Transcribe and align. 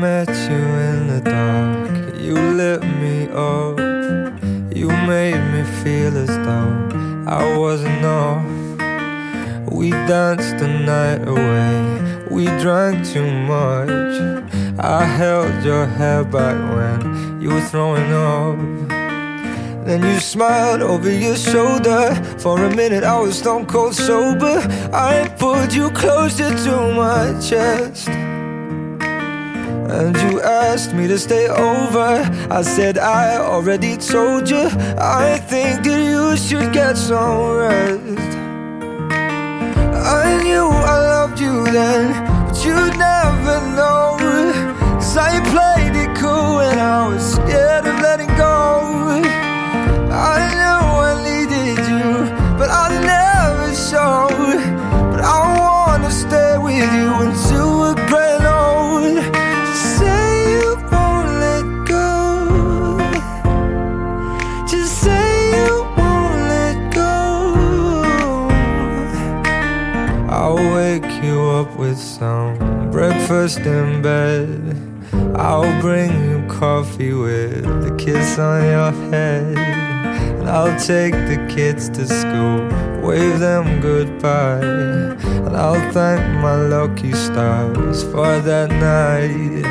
met 0.00 0.28
you 0.50 0.56
in 0.56 1.08
the 1.08 1.20
dark, 1.20 2.16
you 2.16 2.34
lit 2.34 2.82
me 2.82 3.28
up. 3.28 3.78
You 4.74 4.88
made 4.88 5.42
me 5.52 5.62
feel 5.82 6.16
as 6.16 6.28
though 6.28 7.24
I 7.26 7.56
wasn't 7.58 8.04
off. 8.04 8.44
We 9.70 9.90
danced 9.90 10.56
the 10.58 10.68
night 10.68 11.28
away, 11.28 12.26
we 12.30 12.46
drank 12.62 13.06
too 13.06 13.30
much. 13.30 13.90
I 14.78 15.04
held 15.04 15.62
your 15.62 15.84
hair 15.84 16.24
back 16.24 16.56
when 16.74 17.40
you 17.40 17.50
were 17.50 17.60
throwing 17.60 18.10
up. 18.12 18.58
Then 19.84 20.02
you 20.02 20.18
smiled 20.18 20.80
over 20.80 21.10
your 21.10 21.36
shoulder. 21.36 22.14
For 22.38 22.62
a 22.64 22.74
minute, 22.74 23.04
I 23.04 23.20
was 23.20 23.38
stone 23.38 23.66
cold 23.66 23.94
sober. 23.94 24.66
I 24.92 25.28
pulled 25.38 25.72
you 25.74 25.90
closer 25.90 26.50
to 26.64 26.94
my 26.94 27.38
chest. 27.40 28.08
And 29.90 30.14
you 30.16 30.42
asked 30.42 30.92
me 30.92 31.08
to 31.08 31.18
stay 31.18 31.48
over. 31.48 32.28
I 32.50 32.62
said, 32.62 32.98
I 32.98 33.36
already 33.36 33.96
told 33.96 34.50
you. 34.50 34.68
I 34.98 35.38
think 35.48 35.82
that 35.84 36.02
you 36.04 36.36
should 36.36 36.72
get 36.72 36.96
some 36.96 37.56
rest. 37.56 38.36
I 39.10 40.42
knew 40.42 40.66
I 40.68 40.98
loved 41.14 41.40
you 41.40 41.64
then, 41.64 42.12
I'll 70.98 71.22
you 71.22 71.42
up 71.50 71.76
with 71.78 71.96
some 71.96 72.90
breakfast 72.90 73.60
in 73.60 74.02
bed. 74.02 74.50
I'll 75.36 75.80
bring 75.80 76.10
you 76.28 76.44
coffee 76.48 77.12
with 77.12 77.64
a 77.86 77.94
kiss 77.96 78.36
on 78.36 78.64
your 78.64 78.90
head. 79.08 79.56
And 79.56 80.48
I'll 80.48 80.76
take 80.80 81.12
the 81.12 81.38
kids 81.54 81.88
to 81.90 82.04
school, 82.04 82.58
wave 83.06 83.38
them 83.38 83.80
goodbye. 83.80 84.58
And 84.58 85.56
I'll 85.56 85.92
thank 85.92 86.20
my 86.42 86.56
lucky 86.56 87.12
stars 87.12 88.02
for 88.02 88.40
that 88.40 88.70
night. 88.70 89.62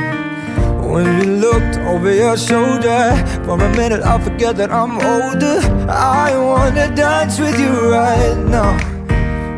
When 0.90 1.06
you 1.20 1.36
looked 1.42 1.78
over 1.92 2.14
your 2.14 2.38
shoulder, 2.38 3.12
for 3.50 3.60
a 3.60 3.70
minute 3.76 4.02
I 4.02 4.18
forget 4.24 4.56
that 4.58 4.72
I'm 4.72 4.94
older. 4.94 5.60
I 5.92 6.38
wanna 6.38 6.96
dance 6.96 7.38
with 7.38 7.60
you 7.60 7.92
right 7.92 8.38
now. 8.38 8.98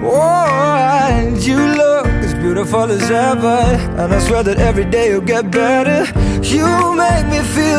Oh, 0.02 0.80
as 0.80 1.19
beautiful 2.60 2.92
as 2.92 3.10
ever. 3.10 3.62
And 4.02 4.14
I 4.14 4.20
swear 4.20 4.44
that 4.44 4.58
every 4.58 4.84
day 4.86 5.12
you'll 5.12 5.22
get 5.22 5.50
better. 5.50 6.04
You 6.44 6.68
make 6.96 7.26
me 7.28 7.40
feel 7.56 7.79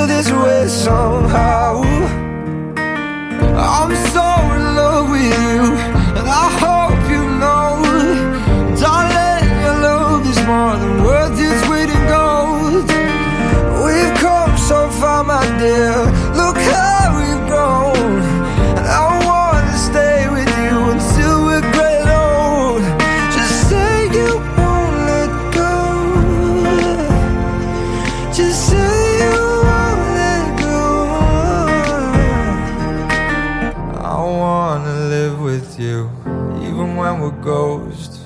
ghosts. 37.42 38.20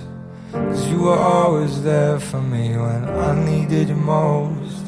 Cause 0.53 0.89
you 0.89 1.03
were 1.03 1.19
always 1.19 1.83
there 1.83 2.19
for 2.19 2.41
me 2.41 2.77
when 2.77 3.05
I 3.09 3.45
needed 3.45 3.89
you 3.89 3.97
most. 3.97 4.85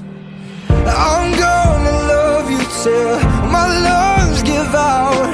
I'm 0.68 1.32
gonna 1.38 1.96
love 2.14 2.50
you 2.50 2.62
till 2.82 3.18
my 3.50 3.66
lungs 3.88 4.42
give 4.42 4.74
out. 4.74 5.30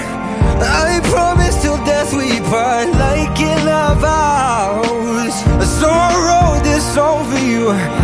I 0.62 1.00
promise 1.10 1.60
till 1.62 1.76
death 1.84 2.12
we 2.14 2.40
part 2.50 2.88
like 2.88 3.40
in 3.40 3.68
our 3.68 3.94
vows. 3.96 5.34
So 5.80 5.88
I 5.88 6.10
wrote 6.24 6.64
this 6.64 6.84
song 6.94 7.30
for 7.30 7.38
you. 7.38 8.01